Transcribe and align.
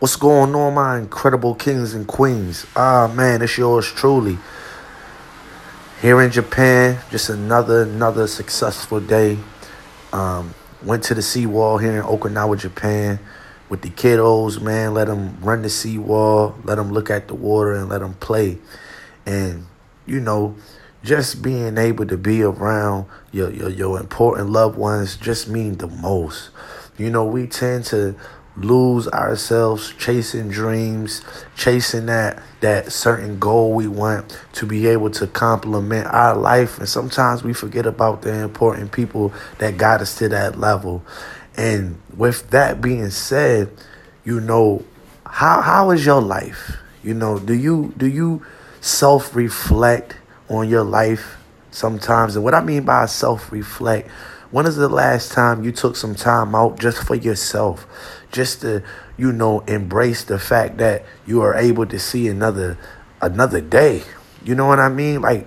What's 0.00 0.14
going 0.14 0.54
on, 0.54 0.74
my 0.74 0.96
incredible 0.96 1.56
kings 1.56 1.92
and 1.92 2.06
queens? 2.06 2.66
Ah, 2.76 3.12
man, 3.12 3.42
it's 3.42 3.58
yours 3.58 3.90
truly. 3.90 4.38
Here 6.00 6.22
in 6.22 6.30
Japan, 6.30 7.00
just 7.10 7.30
another 7.30 7.82
another 7.82 8.28
successful 8.28 9.00
day. 9.00 9.38
Um, 10.12 10.54
went 10.84 11.02
to 11.04 11.14
the 11.14 11.22
seawall 11.22 11.78
here 11.78 11.96
in 11.96 12.04
Okinawa, 12.04 12.56
Japan, 12.60 13.18
with 13.68 13.82
the 13.82 13.88
kiddos. 13.88 14.62
Man, 14.62 14.94
let 14.94 15.08
them 15.08 15.36
run 15.40 15.62
the 15.62 15.68
seawall, 15.68 16.54
let 16.62 16.76
them 16.76 16.92
look 16.92 17.10
at 17.10 17.26
the 17.26 17.34
water, 17.34 17.72
and 17.72 17.88
let 17.88 17.98
them 17.98 18.14
play. 18.14 18.58
And 19.26 19.66
you 20.06 20.20
know, 20.20 20.54
just 21.02 21.42
being 21.42 21.76
able 21.76 22.06
to 22.06 22.16
be 22.16 22.44
around 22.44 23.06
your 23.32 23.50
your, 23.50 23.68
your 23.68 23.98
important 23.98 24.50
loved 24.50 24.78
ones 24.78 25.16
just 25.16 25.48
mean 25.48 25.78
the 25.78 25.88
most. 25.88 26.50
You 26.96 27.10
know, 27.10 27.24
we 27.24 27.48
tend 27.48 27.84
to 27.86 28.14
lose 28.60 29.06
ourselves 29.08 29.94
chasing 29.98 30.48
dreams, 30.48 31.22
chasing 31.56 32.06
that 32.06 32.42
that 32.60 32.92
certain 32.92 33.38
goal 33.38 33.72
we 33.72 33.86
want 33.86 34.38
to 34.52 34.66
be 34.66 34.86
able 34.88 35.10
to 35.10 35.26
complement 35.28 36.06
our 36.08 36.36
life 36.36 36.78
and 36.78 36.88
sometimes 36.88 37.44
we 37.44 37.52
forget 37.52 37.86
about 37.86 38.22
the 38.22 38.34
important 38.42 38.90
people 38.90 39.32
that 39.58 39.76
got 39.76 40.00
us 40.00 40.18
to 40.18 40.28
that 40.28 40.58
level. 40.58 41.02
And 41.56 42.00
with 42.16 42.50
that 42.50 42.80
being 42.80 43.10
said, 43.10 43.70
you 44.24 44.40
know, 44.40 44.84
how 45.24 45.60
how 45.60 45.90
is 45.90 46.04
your 46.04 46.20
life? 46.20 46.76
You 47.02 47.14
know, 47.14 47.38
do 47.38 47.54
you 47.54 47.94
do 47.96 48.06
you 48.06 48.44
self-reflect 48.80 50.16
on 50.48 50.68
your 50.68 50.84
life 50.84 51.37
sometimes? 51.70 52.36
And 52.36 52.44
what 52.44 52.54
I 52.54 52.62
mean 52.62 52.84
by 52.84 53.06
self-reflect 53.06 54.08
when 54.50 54.64
is 54.64 54.76
the 54.76 54.88
last 54.88 55.32
time 55.32 55.62
you 55.62 55.72
took 55.72 55.94
some 55.94 56.14
time 56.14 56.54
out 56.54 56.78
just 56.78 57.06
for 57.06 57.14
yourself? 57.14 57.86
Just 58.32 58.62
to, 58.62 58.82
you 59.18 59.32
know, 59.32 59.60
embrace 59.60 60.24
the 60.24 60.38
fact 60.38 60.78
that 60.78 61.04
you 61.26 61.42
are 61.42 61.54
able 61.54 61.86
to 61.86 61.98
see 61.98 62.28
another 62.28 62.78
another 63.20 63.60
day. 63.60 64.02
You 64.44 64.54
know 64.54 64.66
what 64.66 64.78
I 64.78 64.88
mean? 64.88 65.20
Like 65.20 65.46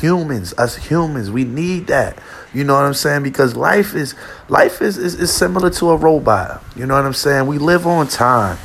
humans, 0.00 0.52
us 0.58 0.76
humans, 0.76 1.30
we 1.30 1.44
need 1.44 1.86
that. 1.88 2.18
You 2.52 2.64
know 2.64 2.74
what 2.74 2.84
I'm 2.84 2.94
saying? 2.94 3.22
Because 3.22 3.54
life 3.54 3.94
is 3.94 4.16
life 4.48 4.82
is, 4.82 4.98
is, 4.98 5.14
is 5.14 5.32
similar 5.32 5.70
to 5.70 5.90
a 5.90 5.96
robot. 5.96 6.62
You 6.74 6.86
know 6.86 6.94
what 6.94 7.04
I'm 7.04 7.12
saying? 7.12 7.46
We 7.46 7.58
live 7.58 7.86
on 7.86 8.08
time. 8.08 8.58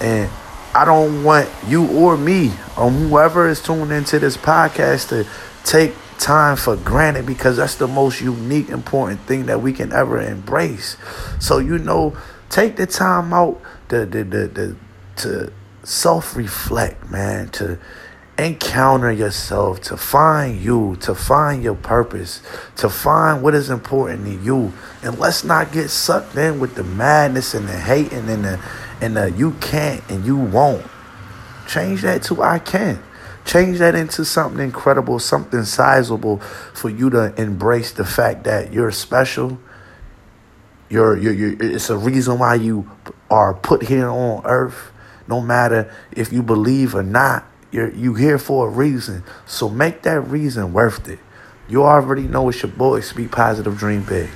And 0.00 0.30
I 0.74 0.86
don't 0.86 1.24
want 1.24 1.48
you 1.66 1.86
or 1.88 2.16
me 2.16 2.52
or 2.76 2.90
whoever 2.90 3.48
is 3.48 3.62
tuned 3.62 3.92
into 3.92 4.18
this 4.18 4.36
podcast 4.36 5.08
to 5.08 5.26
take 5.66 5.94
time 6.18 6.56
for 6.56 6.76
granted 6.76 7.26
because 7.26 7.56
that's 7.56 7.74
the 7.74 7.88
most 7.88 8.20
unique, 8.20 8.68
important 8.68 9.20
thing 9.22 9.46
that 9.46 9.60
we 9.60 9.72
can 9.72 9.92
ever 9.92 10.20
embrace. 10.20 10.96
So, 11.40 11.58
you 11.58 11.78
know, 11.78 12.16
take 12.48 12.76
the 12.76 12.86
time 12.86 13.34
out 13.34 13.60
to, 13.88 14.06
to, 14.06 14.24
to, 14.24 14.76
to 15.16 15.52
self 15.82 16.36
reflect, 16.36 17.10
man, 17.10 17.48
to 17.50 17.78
encounter 18.38 19.10
yourself, 19.10 19.80
to 19.80 19.96
find 19.96 20.60
you, 20.60 20.96
to 21.00 21.14
find 21.14 21.62
your 21.62 21.74
purpose, 21.74 22.42
to 22.76 22.88
find 22.88 23.42
what 23.42 23.54
is 23.54 23.68
important 23.68 24.24
to 24.24 24.44
you. 24.44 24.72
And 25.02 25.18
let's 25.18 25.42
not 25.42 25.72
get 25.72 25.88
sucked 25.88 26.36
in 26.36 26.60
with 26.60 26.76
the 26.76 26.84
madness 26.84 27.54
and 27.54 27.68
the 27.68 27.78
hating 27.78 28.28
and 28.28 28.44
the 28.44 28.60
and 29.00 29.16
the 29.16 29.30
you 29.32 29.52
can't 29.52 30.02
and 30.08 30.24
you 30.24 30.36
won't. 30.36 30.86
Change 31.66 32.02
that 32.02 32.22
to 32.24 32.42
I 32.42 32.60
can. 32.60 33.02
Change 33.46 33.78
that 33.78 33.94
into 33.94 34.24
something 34.24 34.60
incredible, 34.60 35.20
something 35.20 35.64
sizable 35.64 36.38
for 36.38 36.90
you 36.90 37.08
to 37.10 37.32
embrace 37.40 37.92
the 37.92 38.04
fact 38.04 38.44
that 38.44 38.72
you're 38.72 38.90
special. 38.90 39.58
You're, 40.88 41.16
you're, 41.16 41.32
you're, 41.32 41.62
it's 41.62 41.88
a 41.88 41.96
reason 41.96 42.40
why 42.40 42.56
you 42.56 42.90
are 43.30 43.54
put 43.54 43.84
here 43.84 44.08
on 44.08 44.44
earth. 44.44 44.90
No 45.28 45.40
matter 45.40 45.94
if 46.12 46.32
you 46.32 46.42
believe 46.42 46.94
or 46.94 47.02
not, 47.04 47.46
you're 47.70 47.92
you 47.92 48.14
here 48.14 48.38
for 48.38 48.66
a 48.66 48.70
reason. 48.70 49.22
So 49.46 49.68
make 49.68 50.02
that 50.02 50.20
reason 50.22 50.72
worth 50.72 51.08
it. 51.08 51.20
You 51.68 51.84
already 51.84 52.22
know 52.22 52.48
it's 52.48 52.62
your 52.62 52.72
boy. 52.72 53.00
Speak 53.00 53.30
positive, 53.30 53.78
dream 53.78 54.02
big. 54.04 54.30